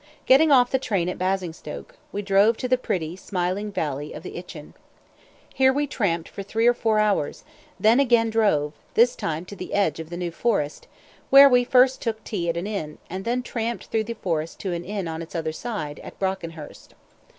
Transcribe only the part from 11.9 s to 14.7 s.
took tea at an inn, and then tramped through the forest